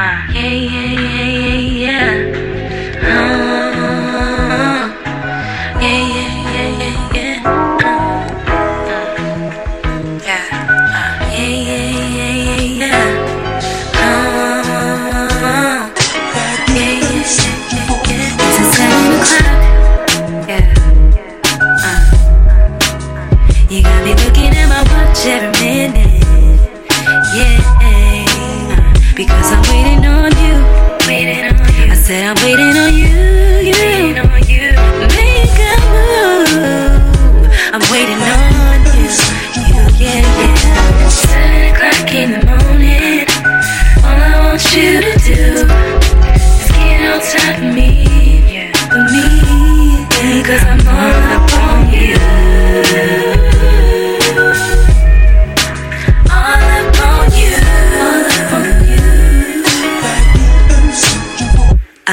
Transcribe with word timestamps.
Yeah. 0.00 0.32
Hey, 0.32 0.66
hey, 0.66 0.96
hey, 0.96 1.79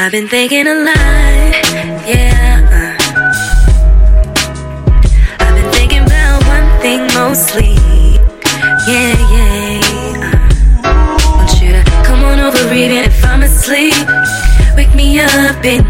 I've 0.08 0.14
been 0.14 0.30
thinking 0.30 0.66
a 0.66 0.74
lot, 0.74 0.96
yeah. 2.08 2.64
Uh. 2.72 2.96
I've 5.38 5.54
been 5.54 5.72
thinking 5.74 6.04
about 6.06 6.48
one 6.48 6.80
thing 6.80 7.02
mostly, 7.08 7.76
yeah, 8.88 9.18
yeah. 9.36 10.32
Uh. 10.86 11.18
Want 11.36 11.62
you 11.62 11.74
to 11.74 11.84
come 12.06 12.24
on 12.24 12.40
over 12.40 12.74
even 12.74 13.04
if 13.04 13.26
I'm 13.26 13.44
asleep. 13.44 14.08
Wake 14.78 14.96
me 14.96 15.20
up 15.20 15.66
in 15.66 15.84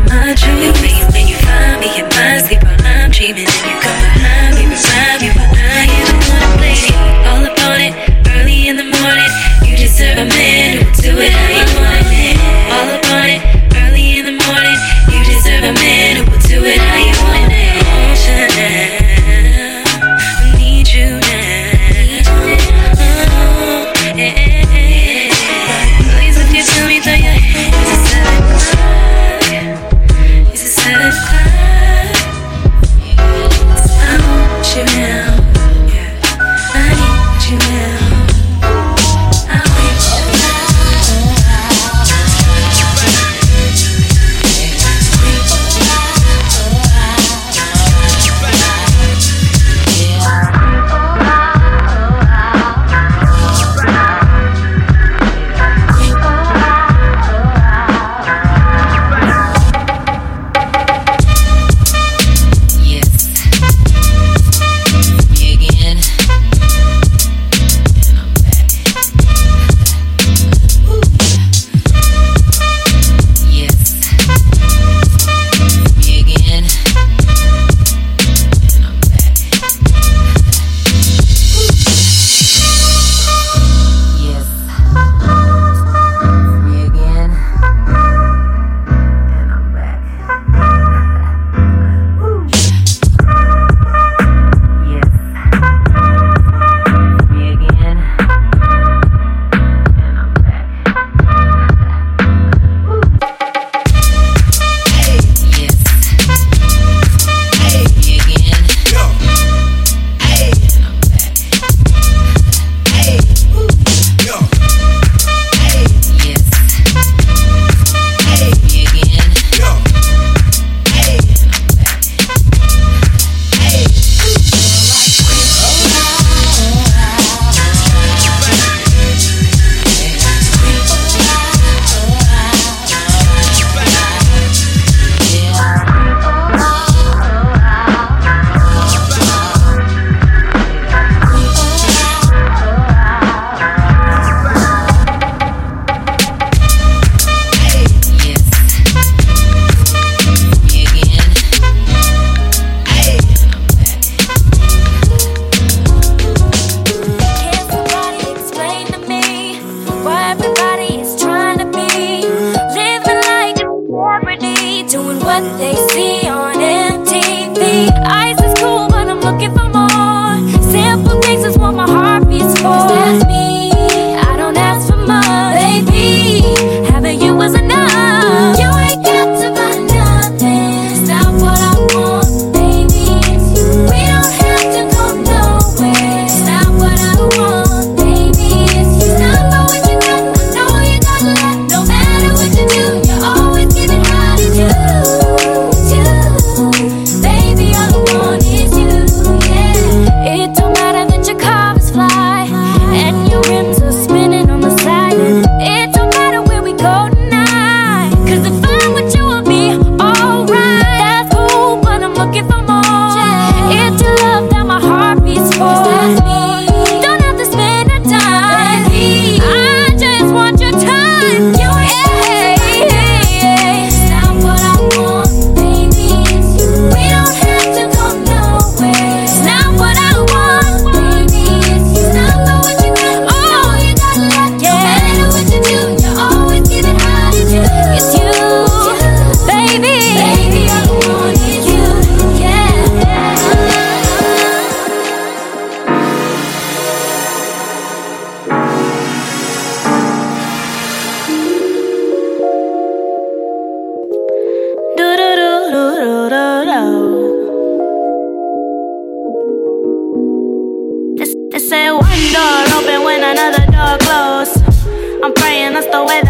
the 265.91 266.03
way 266.03 266.26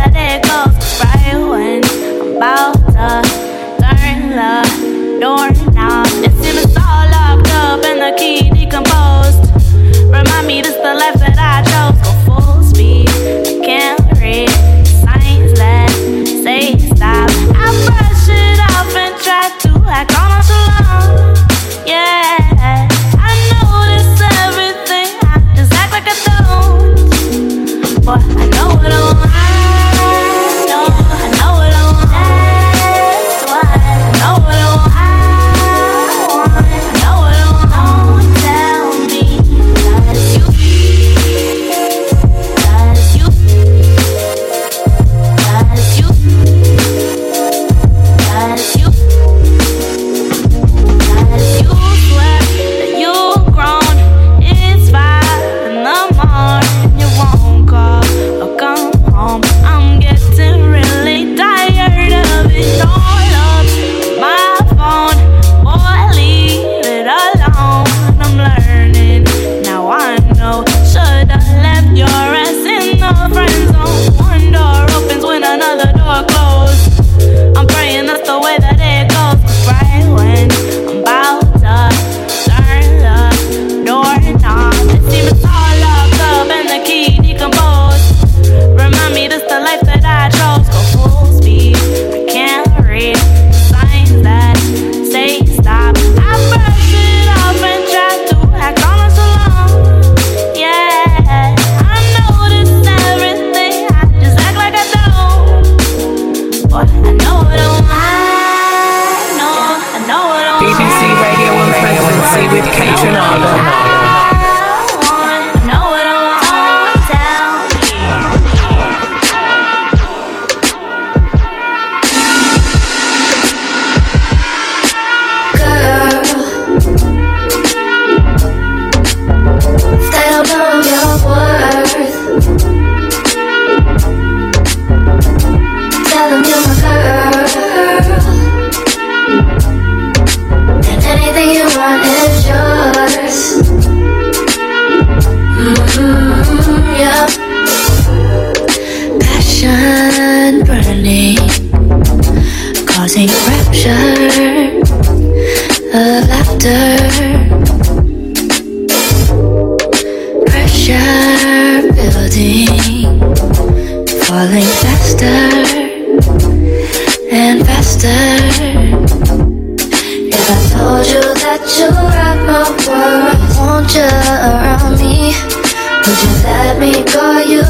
Would 176.07 176.21
you 176.23 176.33
let 176.43 176.79
me 176.79 177.03
call 177.03 177.41
you 177.43 177.63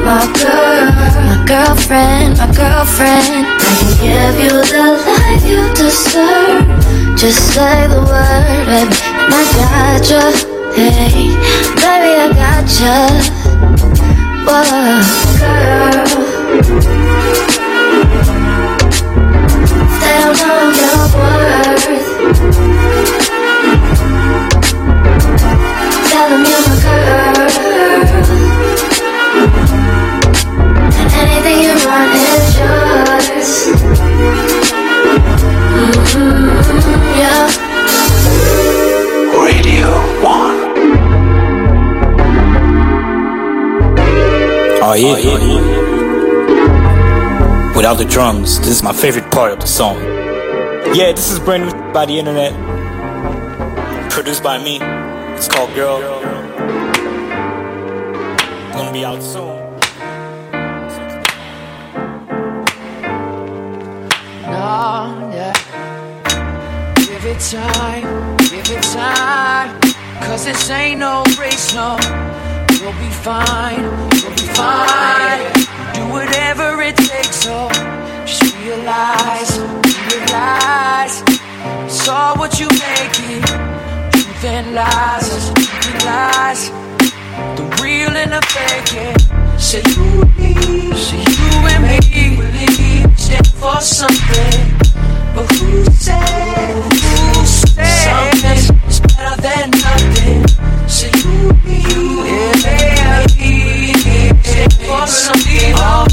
my 0.00 0.24
girl? 0.40 0.88
My 1.28 1.44
girlfriend, 1.46 2.38
my 2.38 2.46
girlfriend. 2.56 3.44
I 3.44 3.72
can 3.78 3.92
give 4.00 4.36
you 4.44 4.54
the 4.72 4.84
life 5.04 5.44
you 5.44 5.60
deserve. 5.74 6.64
Just 7.18 7.52
say 7.52 7.86
the 7.88 8.00
word, 8.00 8.64
baby. 8.64 8.96
My 9.28 9.44
I 9.44 10.00
got. 10.08 10.34
Hey, 10.74 11.36
baby, 11.76 12.10
I 12.16 12.32
got 12.32 12.64
you. 12.80 13.00
Whoa, 14.48 14.64
girl. 15.38 16.08
Stand 19.98 20.40
on 20.48 20.68
your 20.80 21.02
word. 21.20 22.01
Drums. 48.12 48.58
This 48.58 48.68
is 48.68 48.82
my 48.82 48.92
favorite 48.92 49.30
part 49.30 49.52
of 49.52 49.60
the 49.60 49.66
song. 49.66 49.96
Yeah, 50.94 51.12
this 51.12 51.30
is 51.30 51.38
brand 51.38 51.64
new 51.64 51.92
by 51.94 52.04
the 52.04 52.18
internet. 52.18 52.52
Produced 54.10 54.42
by 54.42 54.62
me. 54.62 54.80
It's 55.34 55.48
called 55.48 55.74
Girl. 55.74 55.98
Gonna 58.72 58.92
be 58.92 59.02
out 59.02 59.22
soon. 59.22 59.56
No, 64.44 65.30
yeah. 65.32 65.54
Give 66.96 67.24
it 67.24 67.40
time, 67.40 68.36
give 68.50 68.70
it 68.76 68.82
time. 68.82 69.80
Cause 70.20 70.44
this 70.44 70.68
ain't 70.68 71.00
no 71.00 71.24
race, 71.40 71.74
no. 71.74 71.96
You'll 72.82 72.92
be 72.94 73.10
fine, 73.10 73.84
you'll 73.84 74.34
be 74.34 74.48
fine. 74.58 75.52
Do 75.94 76.02
whatever 76.10 76.82
it 76.82 76.96
takes, 76.96 77.36
so 77.36 77.68
just 78.26 78.42
realize, 78.58 79.60
realize. 80.10 81.22
Saw 81.86 82.36
what 82.36 82.58
you 82.58 82.66
making. 82.66 83.42
Truth 84.10 84.44
and 84.44 84.74
lies, 84.74 85.28
truth 85.54 85.94
and 85.94 86.04
lies. 86.06 86.70
The 87.54 87.62
real 87.80 88.16
and 88.16 88.32
the 88.32 88.42
fake. 88.50 88.92
yeah. 88.96 89.56
Say 89.58 89.82
you 89.94 90.22
and 90.22 90.36
me, 90.36 90.92
say 90.96 91.22
you 91.22 91.52
and 91.70 91.82
me, 91.86 92.36
really 92.36 93.14
stand 93.16 93.46
for 93.46 93.80
something. 93.80 94.74
But 95.36 95.46
who 95.52 95.84
said, 95.92 96.82
who 96.82 97.46
said 97.46 98.32
something's 98.42 98.98
better 98.98 99.40
than 99.40 99.70
nothing? 99.70 100.41
Me, 101.42 101.82
stand 104.42 104.72
for 104.74 105.06
something. 105.06 105.74
Oh 105.76 106.11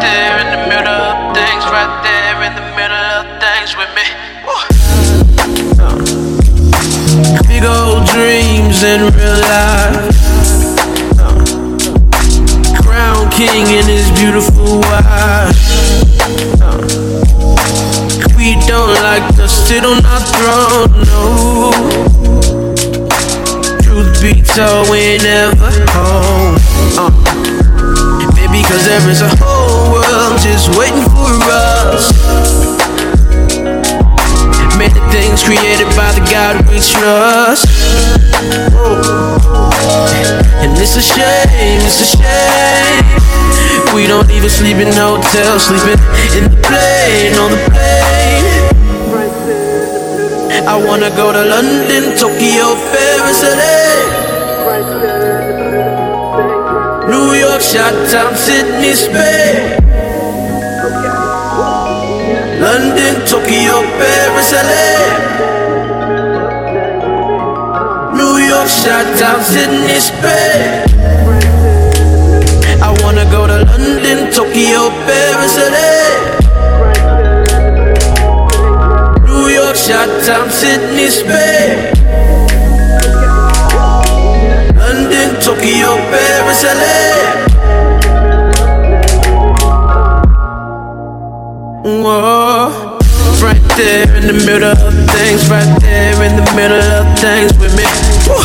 there 0.00 0.38
in 0.40 0.48
the 0.50 0.62
middle 0.68 0.88
of 0.88 1.34
things, 1.34 1.64
right 1.66 2.02
there 2.02 2.42
in 2.42 2.54
the 2.54 2.66
middle 2.74 3.04
of 3.18 3.26
things 3.42 3.76
with 3.76 3.90
me. 3.94 4.06
Woo. 4.46 4.58
Big 7.48 7.64
old 7.64 8.06
dreams 8.06 8.82
in 8.82 9.12
real 9.14 9.40
life. 9.46 10.14
Crown 12.82 13.30
King 13.30 13.66
and 13.78 13.86
his 13.86 14.10
beautiful 14.18 14.80
wife. 14.80 15.58
We 18.36 18.56
don't 18.66 18.94
like 19.02 19.34
to 19.36 19.48
sit 19.48 19.84
on 19.84 20.04
our 20.04 20.20
throne, 20.34 20.92
no. 21.08 21.72
Truth 23.82 24.22
be 24.22 24.42
told, 24.42 24.90
we 24.90 24.98
ain't 24.98 25.22
never 25.22 25.70
home. 25.90 26.58
Uh. 26.96 27.10
Maybe 28.36 28.62
cause 28.62 28.84
there 28.84 29.08
is 29.08 29.22
a 29.22 29.30
world 29.40 29.63
just 30.44 30.68
waiting 30.76 31.08
for 31.08 31.32
us. 31.48 32.12
Many 34.76 35.00
things 35.08 35.40
created 35.42 35.88
by 35.96 36.12
the 36.12 36.20
God 36.28 36.60
we 36.68 36.76
trust. 36.84 37.64
And 40.60 40.76
it's 40.76 40.96
a 40.96 41.02
shame, 41.02 41.80
it's 41.88 42.04
a 42.04 42.08
shame. 42.12 43.04
We 43.94 44.06
don't 44.06 44.30
even 44.30 44.50
sleep 44.50 44.76
in 44.76 44.92
hotels, 44.92 45.64
sleeping 45.64 45.96
in 46.36 46.44
the 46.52 46.60
plane, 46.60 47.32
on 47.40 47.50
the 47.50 47.60
plane. 47.72 48.44
I 50.68 50.76
wanna 50.76 51.08
go 51.16 51.32
to 51.32 51.42
London, 51.42 52.18
Tokyo, 52.20 52.76
Paris, 52.92 53.40
LA. 53.48 54.24
New 57.08 57.32
York, 57.32 57.62
Chi-Town, 57.62 58.36
Sydney, 58.36 58.92
Spain. 58.92 60.03
London, 62.60 63.14
Tokyo, 63.26 63.82
Paris, 63.98 64.52
LA. 64.52 64.86
New 68.14 68.38
York, 68.38 68.68
Chi-Town, 68.68 69.42
Sydney, 69.42 69.98
Spain. 69.98 70.84
I 72.80 72.90
wanna 73.02 73.24
go 73.30 73.46
to 73.46 73.64
London, 73.64 74.30
Tokyo, 74.30 74.90
Paris, 75.06 75.56
LA. 75.58 75.94
New 79.26 79.48
York, 79.48 79.76
Chi-Town, 79.76 80.50
Sydney, 80.50 81.08
Spain. 81.10 81.92
London, 84.78 85.40
Tokyo, 85.40 85.96
Paris, 86.10 86.62
LA. 86.62 87.43
Whoa. 91.84 92.96
Right 93.44 93.60
there 93.76 94.08
in 94.16 94.26
the 94.26 94.32
middle 94.32 94.72
of 94.72 94.94
things, 95.12 95.50
right 95.50 95.68
there 95.82 96.16
in 96.24 96.34
the 96.34 96.48
middle 96.56 96.80
of 96.80 97.04
things 97.20 97.52
with 97.60 97.76
me. 97.76 97.84
Woo. 98.24 98.40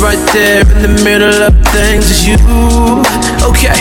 Right 0.00 0.16
there 0.32 0.64
in 0.72 0.80
the 0.80 1.04
middle 1.04 1.28
of 1.28 1.52
things 1.68 2.08
is 2.08 2.26
you. 2.26 2.40
Okay. 3.44 3.76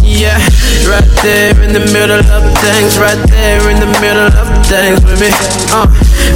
Yeah, 0.00 0.40
right 0.88 1.04
there 1.20 1.52
in 1.60 1.74
the 1.74 1.84
middle 1.92 2.24
of 2.24 2.44
things, 2.64 2.96
right 2.96 3.20
there 3.28 3.60
in 3.68 3.78
the 3.78 3.92
middle 4.00 4.32
of 4.32 4.66
things 4.68 5.04
with 5.04 5.20
me. 5.20 5.28
Uh, 5.68 5.84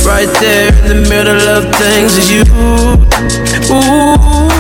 right 0.05 0.29
there 0.45 0.69
in 0.85 0.89
the 0.89 1.09
middle 1.09 1.41
of 1.41 1.75
things 1.77 2.19
is 2.19 2.31
you. 2.31 2.45
Ooh. 3.73 4.58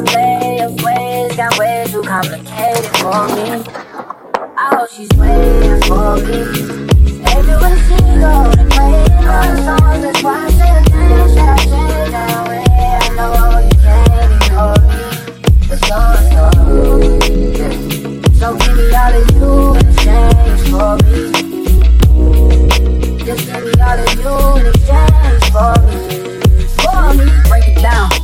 My 0.00 0.14
way 0.14 0.60
of 0.60 0.80
ways, 0.82 1.34
got 1.36 1.58
way 1.58 1.84
too 1.88 2.02
complicated 2.02 2.84
for 2.98 3.26
me. 3.34 3.64
I 4.56 4.76
hope 4.76 4.90
she's 4.90 5.08
waiting 5.16 5.82
for 5.82 6.16
me. 6.18 6.40
Everywhere 7.26 7.76
she 7.86 7.96
goes, 8.20 8.54
they 8.54 8.66
play 8.70 8.92
my 9.26 9.46
songs. 9.66 10.02
That's 10.02 10.22
why 10.22 10.36
I 10.38 10.50
said, 10.50 10.82
change, 10.88 11.30
should 11.30 11.48
I 11.48 11.56
change 11.58 12.10
my 12.12 12.48
way? 12.48 12.64
I 12.70 13.08
know 13.16 13.58
you 13.58 13.74
can't 13.82 14.30
ignore 14.42 14.78
me. 14.86 15.02
But 15.68 15.78
so 15.88 15.98
so, 16.30 16.44
so 18.38 18.46
give 18.56 18.74
me 18.76 18.84
all 18.94 19.14
of 19.14 19.24
you 19.34 19.52
in 19.74 19.82
exchange 19.88 20.62
for 20.70 20.92
me. 21.02 21.20
Just 23.24 23.42
give 23.46 23.62
me 23.64 23.72
all 23.82 23.98
of 23.98 24.06
you 24.14 24.34
in 24.60 24.66
exchange 24.74 25.44
for 25.50 25.74
me. 25.86 25.96
For 26.82 27.02
me. 27.14 27.26
Break 27.48 27.66
it 27.68 27.82
down. 27.82 28.17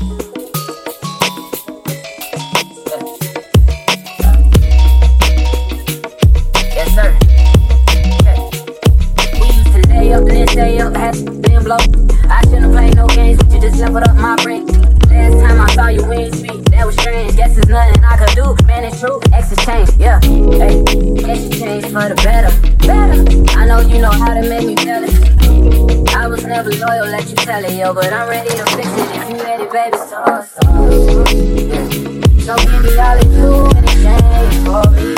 I 11.77 12.41
shouldn't 12.45 12.73
play 12.73 12.91
no 12.91 13.07
games, 13.09 13.39
but 13.43 13.53
you 13.53 13.61
just 13.61 13.79
leveled 13.79 14.05
up 14.09 14.17
my 14.17 14.37
brain. 14.43 14.67
Last 14.67 15.41
time 15.41 15.61
I 15.61 15.75
saw 15.75 15.89
you, 15.89 16.05
we 16.09 16.31
speak. 16.31 16.65
That 16.71 16.87
was 16.87 16.95
strange. 16.97 17.37
Guess 17.37 17.55
there's 17.55 17.69
nothing 17.69 18.05
I 18.05 18.17
could 18.17 18.35
do. 18.35 18.55
Man, 18.67 18.85
it's 18.85 19.01
true. 19.01 19.21
Exes 19.33 19.59
change, 19.65 19.91
yeah. 19.99 20.21
Hey, 20.21 20.85
changed 21.51 21.87
for 21.89 22.09
the 22.09 22.15
better. 22.23 22.51
Better. 22.87 23.25
I 23.59 23.67
know 23.67 23.81
you 23.81 23.99
know 24.01 24.11
how 24.11 24.35
to 24.35 24.49
make 24.49 24.67
me 24.67 24.75
jealous. 24.77 25.15
I 26.15 26.27
was 26.29 26.45
never 26.45 26.71
loyal, 26.71 27.07
let 27.07 27.29
you 27.29 27.37
tell 27.37 27.65
it, 27.65 27.75
yo. 27.75 27.93
But 27.95 28.13
I'm 28.13 28.29
ready 28.29 28.51
to 28.51 28.65
fix 28.67 28.89
it 28.89 29.17
if 29.17 29.31
you 29.31 29.37
ready, 29.43 29.67
baby. 29.67 29.97
So, 29.97 30.25
so, 30.55 31.25
so 32.41 32.57
give 32.71 32.83
me 32.83 32.99
all 32.99 33.19
of 33.19 33.33
you 33.33 33.67
in 33.77 33.85
exchange 33.85 34.57
for 34.65 34.85
me. 34.95 35.15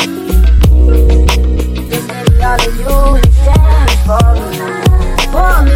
Just 1.88 2.09
give 2.09 2.29
me 2.33 2.42
all 2.42 2.61
of 2.61 2.77
you 2.81 3.16
in 3.16 3.23
exchange 3.25 3.95
for 4.07 4.25
me. 4.35 4.47
For 5.33 5.62
me. 5.64 5.76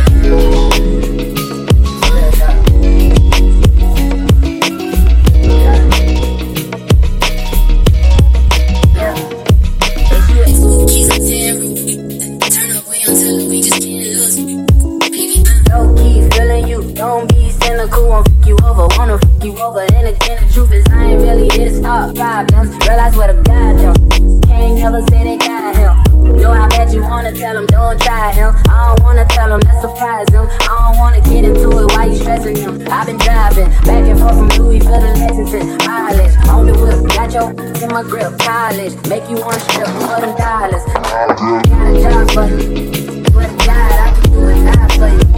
Again, 20.10 20.46
the 20.46 20.52
truth 20.52 20.72
is, 20.72 20.86
I 20.90 21.04
ain't 21.04 21.22
really 21.22 21.48
here 21.50 21.68
to 21.68 21.74
stop 21.74 22.14
problems. 22.14 22.70
Realize 22.86 23.16
what 23.16 23.30
a 23.30 23.34
god 23.42 23.78
them. 23.78 23.94
Can't 24.42 24.78
never 24.78 25.02
say 25.08 25.24
they 25.24 25.38
got 25.38 25.76
him. 25.76 25.94
Yo, 26.38 26.50
I 26.50 26.68
bet 26.68 26.92
you 26.92 27.02
wanna 27.02 27.32
tell 27.32 27.56
him, 27.56 27.66
don't 27.66 28.00
try 28.00 28.32
him. 28.32 28.54
I 28.68 28.94
don't 28.94 29.02
wanna 29.04 29.26
tell 29.26 29.52
him, 29.52 29.60
that 29.60 29.80
surprise 29.80 30.28
him. 30.30 30.46
I 30.68 30.92
don't 30.92 30.98
wanna 30.98 31.20
get 31.20 31.44
into 31.44 31.68
it, 31.70 31.86
why 31.92 32.06
you 32.06 32.16
stressing 32.16 32.56
him? 32.56 32.82
I've 32.90 33.06
been 33.06 33.18
driving 33.18 33.68
back 33.84 34.04
and 34.10 34.18
forth 34.18 34.36
from 34.36 34.48
Louisville 34.58 35.00
to 35.00 35.12
Lexington. 35.20 35.78
Mileage 35.86 36.36
on 36.48 36.66
the 36.66 36.74
whip, 36.74 36.98
got 37.14 37.32
your 37.32 37.50
in 37.82 37.88
my 37.92 38.02
grip. 38.02 38.38
College, 38.40 38.94
make 39.08 39.28
you 39.30 39.36
wanna 39.36 39.60
strip 39.60 39.86
for 39.86 40.20
them 40.20 40.34
dollars. 40.36 40.84
Got 40.84 41.30
a 41.30 42.02
job 42.02 42.30
for 42.34 42.46
you. 42.48 43.24
Swear 43.30 43.48
to 43.48 43.56
God, 43.66 43.92
I 44.04 44.20
can 44.20 44.32
do 44.32 44.48
it, 44.48 44.64
die 44.64 44.88
for 44.96 45.24
you. 45.24 45.29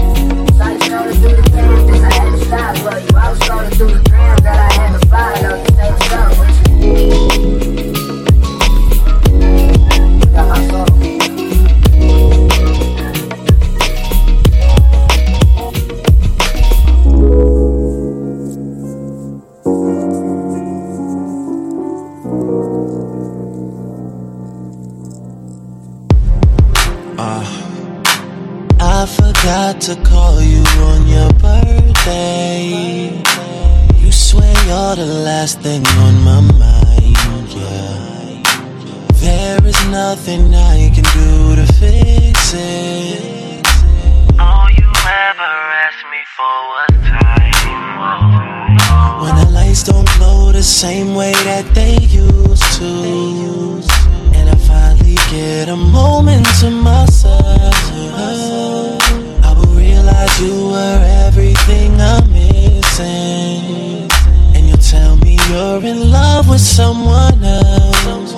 Someone 66.72 67.44
else. 67.44 68.32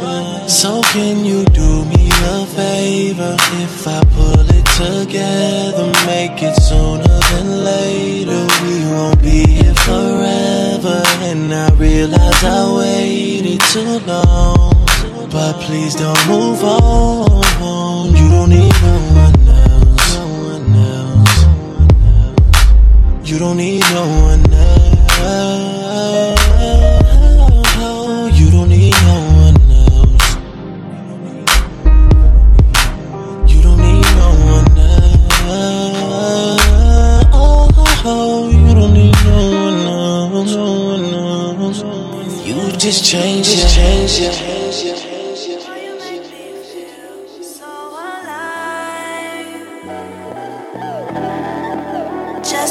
So 0.48 0.82
can 0.92 1.24
you 1.24 1.44
do 1.46 1.84
me 1.84 2.10
a 2.10 2.46
favor 2.46 3.36
if 3.62 3.86
I 3.86 4.02
pull 4.16 4.46
it 4.58 4.66
together? 4.82 5.86
Make 6.06 6.42
it 6.42 6.56
sooner 6.56 7.18
than 7.30 7.64
later. 7.64 8.42
We 8.64 8.76
won't 8.90 9.22
be 9.22 9.46
here 9.46 9.74
forever. 9.86 11.02
And 11.30 11.54
I 11.54 11.68
realize 11.76 12.42
I 12.42 12.74
waited 12.76 13.60
too 13.72 14.00
long. 14.10 14.84
But 15.30 15.54
please 15.62 15.94
don't 15.94 16.22
move 16.26 16.62
on. 16.64 18.16
You 18.16 18.28
don't 18.34 18.50
need 18.50 18.74
no 18.82 18.96
one 19.22 19.48
else. 19.48 19.84
You 23.30 23.38
don't 23.38 23.56
need 23.56 23.84
no 23.98 24.06
one 24.28 24.33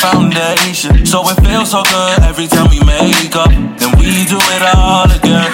foundation. 0.00 1.04
So 1.04 1.20
it 1.28 1.36
feels 1.44 1.70
so 1.70 1.84
good 1.84 2.24
every 2.24 2.48
time 2.48 2.72
we 2.72 2.80
make 2.80 3.36
up. 3.36 3.52
Then 3.52 3.92
we 4.00 4.24
do 4.24 4.40
it 4.40 4.62
all 4.72 5.04
again. 5.12 5.52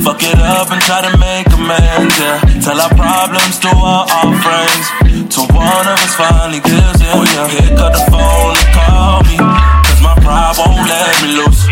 Fuck 0.00 0.24
it 0.24 0.40
up 0.40 0.72
and 0.72 0.80
try 0.82 1.04
to 1.04 1.12
make 1.20 1.46
amends, 1.52 2.16
yeah. 2.18 2.40
Tell 2.64 2.80
our 2.80 2.92
problems 2.96 3.60
to 3.60 3.68
our, 3.68 4.08
our 4.08 4.32
friends. 4.40 4.84
Till 5.28 5.46
one 5.52 5.86
of 5.86 6.00
us 6.00 6.14
finally 6.16 6.60
gives 6.60 7.00
in, 7.00 7.14
yeah. 7.28 7.48
Pick 7.52 7.78
up 7.78 7.92
the 7.92 8.04
phone 8.08 8.56
and 8.56 8.70
call 8.72 9.20
me. 9.28 9.36
Cause 9.36 10.00
my 10.00 10.16
pride 10.24 10.56
won't 10.58 10.80
let 10.88 11.12
me 11.22 11.28
loose. 11.44 11.62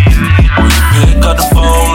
When 0.57 0.69
you 0.69 0.83
pick 1.01 1.25
up 1.25 1.37
the 1.41 1.49
phone 1.57 1.92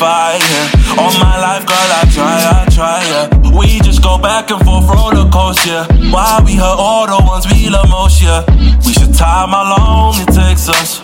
here. 0.00 0.96
All 0.96 1.12
my 1.20 1.36
life, 1.36 1.66
girl, 1.66 1.76
I 1.76 2.08
try, 2.08 2.32
I 2.40 2.64
try, 2.72 3.04
yeah. 3.04 3.52
We 3.52 3.80
just 3.80 4.02
go 4.02 4.16
back 4.16 4.50
and 4.50 4.64
forth, 4.64 4.88
roller 4.88 5.28
coaster, 5.28 5.68
yeah. 5.68 6.12
Why 6.12 6.40
we 6.44 6.54
hurt 6.56 6.80
all 6.80 7.06
the 7.06 7.20
ones 7.24 7.44
we 7.52 7.68
love 7.68 7.88
most, 7.90 8.22
yeah. 8.22 8.40
We 8.86 8.92
should 8.92 9.12
time 9.12 9.50
how 9.50 9.76
long 9.76 10.14
it 10.16 10.32
takes 10.32 10.68
us 10.68 11.00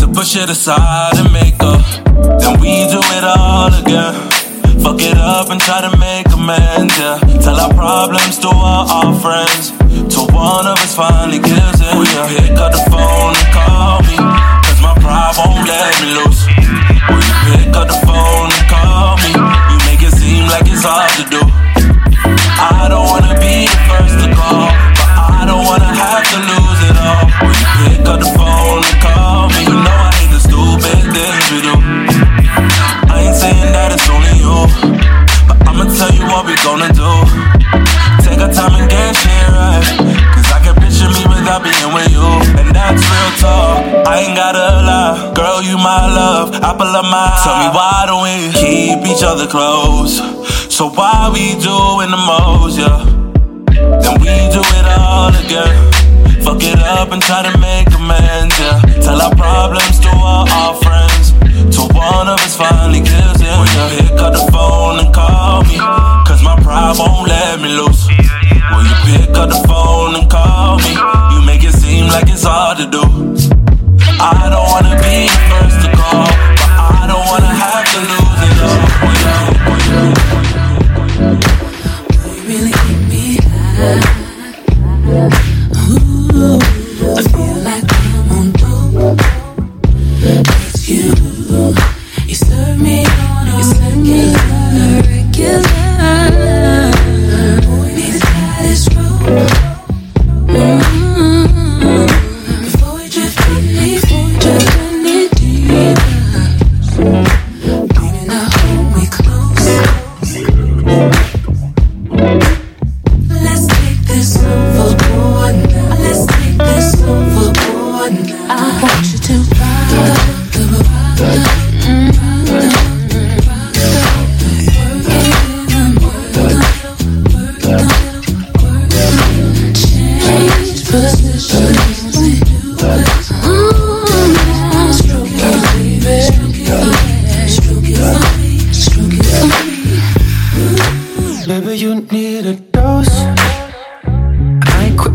to 0.00 0.08
push 0.08 0.34
it 0.34 0.50
aside 0.50 1.18
and 1.18 1.32
make 1.32 1.54
up. 1.62 1.86
Then 2.42 2.58
we 2.58 2.90
do 2.90 2.98
it 2.98 3.24
all 3.24 3.70
again. 3.78 4.14
Fuck 4.82 4.98
it 5.02 5.16
up 5.16 5.50
and 5.50 5.60
try 5.60 5.80
to 5.80 5.96
make 5.96 6.26
amends, 6.34 6.98
yeah. 6.98 7.18
Tell 7.46 7.60
our 7.60 7.72
problems 7.72 8.38
to 8.40 8.48
our, 8.48 8.90
our 8.90 9.14
friends. 9.22 9.70
Till 10.10 10.26
one 10.34 10.66
of 10.66 10.78
us 10.82 10.96
finally 10.96 11.38
gives 11.38 11.78
in, 11.78 11.94
We 11.94 12.06
yeah. 12.10 12.26
Pick 12.26 12.58
up 12.58 12.72
the 12.74 12.82
phone 12.90 13.34
and 13.38 13.48
call 13.54 14.02
me. 14.02 14.18
Cause 14.18 14.82
my 14.82 14.94
pride 14.98 15.34
won't 15.38 15.62
let 15.62 15.94
me 16.02 16.10
loose. 16.18 16.51
Pick 17.50 17.74
up 17.74 17.88
the 17.88 17.98
phone 18.06 18.50
and 18.50 18.66
call 18.70 19.16
me? 19.18 19.32
You 19.34 19.78
make 19.90 20.02
it 20.02 20.14
seem 20.14 20.46
like 20.48 20.66
it's 20.66 20.84
hard 20.84 21.10
to 21.18 21.24
do. 21.26 21.40
I 22.62 22.86
don't 22.88 23.01
each 49.22 49.28
other 49.28 49.46
close? 49.46 50.18
So 50.66 50.90
why 50.90 51.30
we 51.32 51.54
doing 51.62 52.10
the 52.10 52.18
most, 52.18 52.78
yeah? 52.78 53.06
Then 54.02 54.18
we 54.18 54.34
do 54.50 54.62
it 54.78 54.86
all 54.98 55.30
again. 55.30 56.42
Fuck 56.42 56.64
it 56.64 56.78
up 56.80 57.12
and 57.12 57.22
try 57.22 57.42
to 57.46 57.56
make 57.58 57.86
amends, 57.94 58.58
yeah. 58.58 58.80
Tell 59.00 59.22
our 59.22 59.34
problems 59.36 60.00
to 60.00 60.08
all 60.10 60.48
our 60.50 60.74
friends. 60.82 61.30
Till 61.70 61.86
one 61.94 62.26
of 62.26 62.40
us 62.42 62.56
finally 62.56 62.98
gives 62.98 63.40
in. 63.40 63.54
When 63.62 63.70
you 63.70 63.84
pick 63.94 64.18
up 64.18 64.32
the 64.34 64.50
phone 64.50 64.98
and 64.98 65.14
call 65.14 65.62
me. 65.70 65.78
Cause 66.26 66.42
my 66.42 66.58
pride 66.60 66.96
won't 66.98 67.28
let 67.28 67.60
me 67.60 67.68
loose. 67.78 68.08
When 68.74 68.84
you 68.90 68.96
pick 69.06 69.36
up 69.38 69.50
the 69.50 69.62
phone 69.68 70.16
and 70.18 70.28
call 70.28 70.78
me, 70.78 70.98
you 71.30 71.46
make 71.46 71.62
it 71.62 71.74
seem 71.74 72.08
like 72.08 72.26
it's 72.26 72.42
hard 72.42 72.78
to 72.78 72.90
do. 72.90 73.04
I 74.18 74.50
don't 74.50 74.66
wanna 74.66 74.98
be 74.98 75.30
first 75.46 75.78
to 75.86 75.91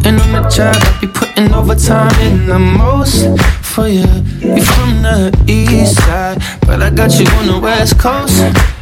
putting 0.08 0.36
on 0.36 0.44
the 0.44 0.50
job, 0.50 0.76
I 0.76 1.00
be 1.02 1.08
putting 1.08 1.54
overtime 1.54 2.16
in 2.22 2.48
the 2.48 2.60
most 2.60 3.28
for 3.62 3.88
you. 3.88 4.08
You 4.40 4.64
from 4.64 5.02
the 5.04 5.44
east 5.48 5.98
side, 5.98 6.42
but 6.62 6.82
I 6.82 6.90
got 6.90 7.20
you 7.20 7.26
on 7.38 7.48
the 7.48 7.60
west 7.60 8.00
coast. 8.00 8.40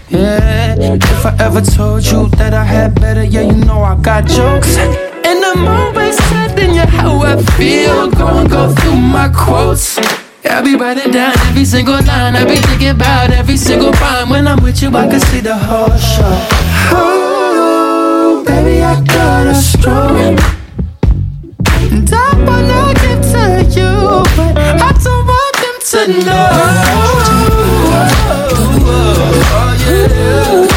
Yeah, 0.10 0.76
if 0.78 1.26
I 1.26 1.36
ever 1.40 1.62
told 1.62 2.06
you 2.06 2.28
that 2.38 2.54
I 2.54 2.64
had 2.64 3.00
better, 3.02 3.24
yeah, 3.24 3.42
you 3.42 3.54
know 3.66 3.82
I 3.82 3.96
got 3.96 4.28
jokes. 4.28 4.78
And 4.78 5.44
I'm 5.44 5.68
always 5.68 6.16
telling 6.30 6.76
you 6.76 6.86
how 6.86 7.22
I 7.22 7.42
feel. 7.58 8.12
Go 8.12 8.28
and 8.28 8.50
go 8.50 8.72
through 8.76 8.98
my 8.98 9.30
quotes. 9.30 9.98
I 10.48 10.62
be 10.62 10.76
writing 10.76 11.12
down 11.12 11.34
every 11.48 11.66
single 11.66 11.96
line. 11.96 12.36
I 12.36 12.46
be 12.46 12.58
thinking 12.58 12.90
about 12.90 13.32
every 13.32 13.58
single 13.58 13.92
rhyme. 13.94 14.30
When 14.30 14.48
I'm 14.48 14.62
with 14.62 14.80
you, 14.84 14.90
I 14.90 15.08
can 15.08 15.20
see 15.20 15.40
the 15.40 15.58
whole 15.58 15.98
show. 15.98 16.38
Oh, 16.94 18.44
baby, 18.46 18.84
I 18.84 19.02
got 19.02 19.48
a 19.48 19.56
stroke 19.56 20.55
top 22.06 22.38
and 22.38 22.72
I 22.72 22.94
give 23.02 23.22
to 23.34 23.46
you, 23.80 23.92
but 24.36 24.58
I 24.58 24.92
don't 25.04 25.26
want 25.28 25.56
them 25.64 25.78
to 25.92 26.00
know. 26.26 26.50
Oh, 26.78 27.30
oh, 28.88 29.12
oh, 30.18 30.75